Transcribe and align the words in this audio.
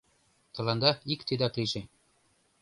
—Тыланда 0.53 0.91
ик 1.13 1.21
тидак 1.27 1.53
лийже. 1.57 1.81